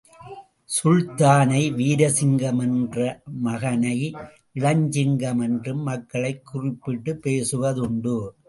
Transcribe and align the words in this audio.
சுல்தானை 0.83 1.59
வீரசிங்கம் 1.79 2.61
என்றும் 2.61 3.19
மகனை 3.41 4.13
இளஞ்சிங்கம் 4.59 5.41
என்றும் 5.43 5.83
மக்கள் 5.83 6.41
குறிப்பிட்டுப் 6.43 7.27
பேசுவதுண்டு. 7.27 8.31